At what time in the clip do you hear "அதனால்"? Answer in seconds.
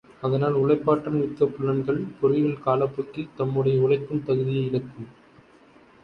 0.21-0.53